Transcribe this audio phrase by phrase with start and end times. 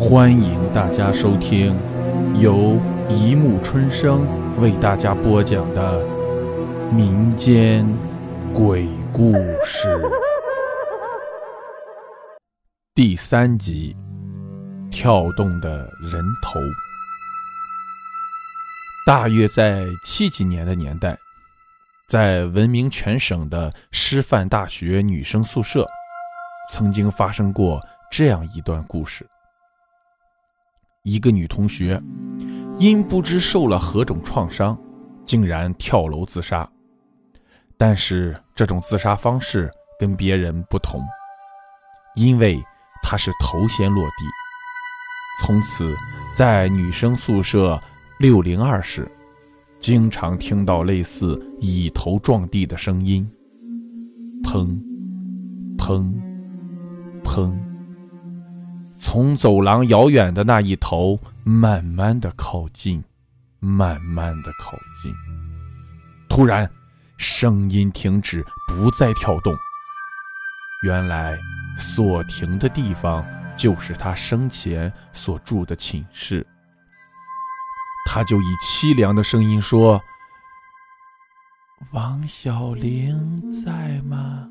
[0.00, 1.78] 欢迎大家收听
[2.40, 4.26] 由一木春生
[4.58, 6.02] 为大家播讲的
[6.90, 7.86] 民间
[8.54, 10.00] 鬼故事
[12.94, 13.94] 第三集：
[14.90, 16.58] 跳动的人头。
[19.04, 21.14] 大约在七几年的年代，
[22.08, 25.86] 在闻名全省的师范大学女生宿舍，
[26.70, 27.78] 曾经发生过
[28.10, 29.26] 这样一段故事。
[31.02, 32.00] 一个女同学
[32.78, 34.78] 因不知受了何种创伤，
[35.24, 36.68] 竟然跳楼自杀。
[37.76, 41.00] 但是这种自杀方式跟别人不同，
[42.16, 42.62] 因为
[43.02, 44.12] 她是头先落地。
[45.42, 45.94] 从此，
[46.34, 47.80] 在女生宿舍
[48.18, 49.10] 六零二室，
[49.78, 53.26] 经常听到类似以头撞地的声音，
[54.42, 54.78] 砰，
[55.78, 56.12] 砰，
[57.24, 57.69] 砰。
[59.00, 63.02] 从走廊遥远的那一头慢慢的靠近，
[63.58, 65.10] 慢慢的靠近。
[66.28, 66.70] 突然，
[67.16, 69.56] 声音停止，不再跳动。
[70.84, 71.38] 原来，
[71.78, 73.24] 所停的地方
[73.56, 76.46] 就是他生前所住的寝室。
[78.06, 79.98] 他就以凄凉的声音说
[81.92, 84.46] ：“王小玲在吗？”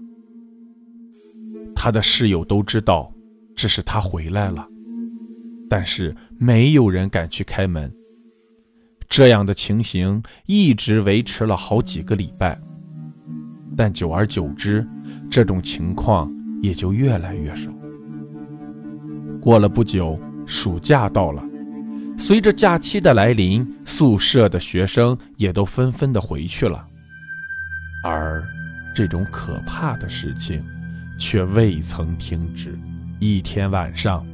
[1.76, 3.14] 他的室友都知道。
[3.62, 4.66] 这是他回来了，
[5.70, 7.94] 但是没有人敢去开门。
[9.10, 12.58] 这样的情形一直维持了好几个礼拜，
[13.76, 14.88] 但久而久之，
[15.30, 17.70] 这种情况也就越来越少。
[19.42, 21.44] 过了不久，暑假到了，
[22.18, 26.88] 随着假期的来临，宿舍的学生也都纷纷的回去了，
[28.06, 28.42] 而
[28.96, 30.64] 这种可怕的事情
[31.18, 32.80] 却未曾停止。
[33.20, 34.26] 一天晚上，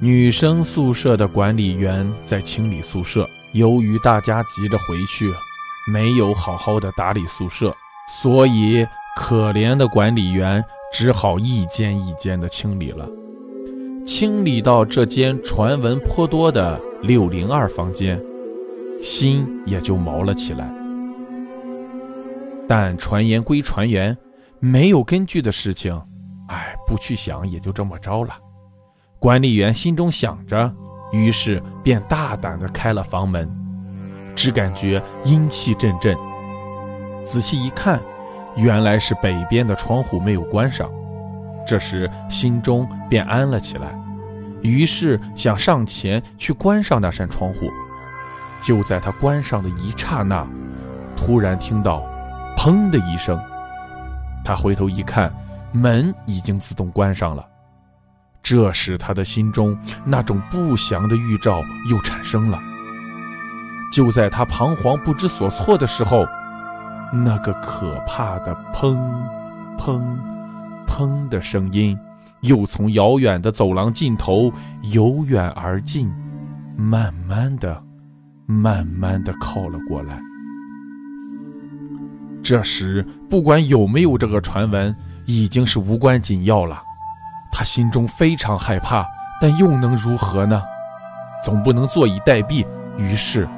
[0.00, 3.28] 女生宿舍的管理员在清理宿舍。
[3.52, 5.32] 由于大家急着回去，
[5.86, 7.72] 没有好好的打理宿舍，
[8.08, 8.84] 所以
[9.16, 13.08] 可怜的管理员只好一间一间的清理了。
[14.04, 18.20] 清理到这间传闻颇多的六零二房间，
[19.00, 20.74] 心也就毛了起来。
[22.66, 24.16] 但传言归传言，
[24.58, 25.96] 没有根据的事情。
[26.48, 28.34] 哎，不去想也就这么着了。
[29.18, 30.70] 管理员心中想着，
[31.10, 33.50] 于是便大胆地开了房门，
[34.36, 36.16] 只感觉阴气阵阵。
[37.24, 37.98] 仔细一看，
[38.56, 40.90] 原来是北边的窗户没有关上。
[41.66, 43.98] 这时心中便安了起来，
[44.60, 47.70] 于是想上前去关上那扇窗户。
[48.60, 50.46] 就在他关上的一刹那，
[51.16, 52.02] 突然听到
[52.56, 53.40] “砰”的一声，
[54.44, 55.32] 他回头一看。
[55.74, 57.44] 门已经自动关上了，
[58.44, 62.60] 这时他的心中那种不祥的预兆又产生了。
[63.90, 66.24] 就在他彷徨不知所措的时候，
[67.12, 68.96] 那个可怕的“砰，
[69.76, 70.00] 砰，
[70.86, 71.98] 砰”的声音
[72.42, 74.52] 又从遥远的走廊尽头
[74.92, 76.08] 由远而近，
[76.76, 77.82] 慢慢的、
[78.46, 80.20] 慢慢的靠了过来。
[82.44, 84.94] 这时，不管有没有这个传闻。
[85.26, 86.82] 已经是无关紧要了，
[87.50, 89.06] 他心中非常害怕，
[89.40, 90.62] 但又能如何呢？
[91.42, 92.66] 总不能坐以待毙。
[92.96, 93.48] 于是，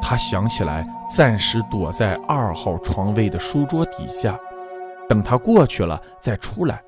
[0.00, 4.38] 他想起来暂时躲在二号床位的书桌底下，
[5.08, 6.80] 等他过去了再出来，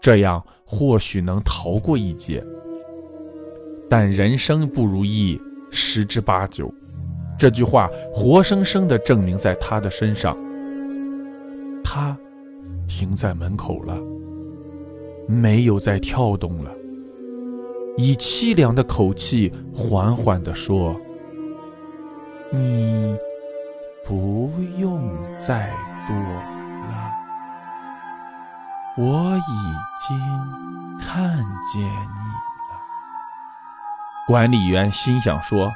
[0.00, 2.44] 这样或许能逃过一劫。
[3.90, 5.40] 但人生不如意
[5.70, 6.72] 十之八九，
[7.38, 10.36] 这句话活生生的证明在他的身上。
[11.82, 12.16] 他。
[12.88, 13.96] 停在门口了，
[15.28, 16.72] 没有再跳动了。
[17.96, 20.96] 以凄凉的口气缓缓地说
[22.50, 23.16] ：“你
[24.04, 25.70] 不用再
[26.06, 27.12] 躲了，
[28.96, 29.52] 我已
[30.06, 30.18] 经
[31.00, 31.36] 看
[31.72, 32.78] 见你了。”
[34.26, 35.66] 管理员心想说：“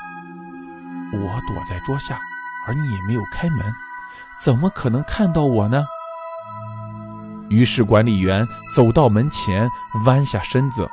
[1.12, 2.18] 我躲在桌下，
[2.66, 3.60] 而你也没有开门，
[4.40, 5.84] 怎么可能看到我呢？”
[7.52, 9.68] 于是，管理员走到门前，
[10.06, 10.88] 弯下身子，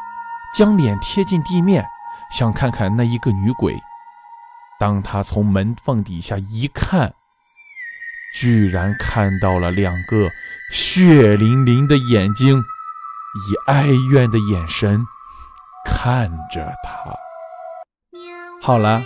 [0.53, 1.85] 将脸贴近地面，
[2.31, 3.73] 想看看那一个女鬼。
[4.77, 7.13] 当他从门缝底下一看，
[8.35, 10.29] 居然看到了两个
[10.69, 15.01] 血淋淋的眼睛，以哀怨的眼神
[15.85, 17.15] 看着他。
[18.61, 19.01] 好了，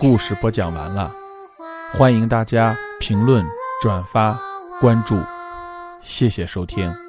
[0.00, 1.12] 故事播讲完了，
[1.92, 3.46] 欢迎大家评论、
[3.80, 4.36] 转发、
[4.80, 5.16] 关注。
[6.08, 7.07] 谢谢收听。